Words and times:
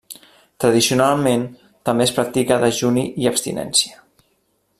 Tradicionalment 0.63 1.43
també 1.89 2.07
es 2.09 2.15
practica 2.17 2.59
dejuni 2.67 3.05
i 3.25 3.31
abstinència. 3.35 4.05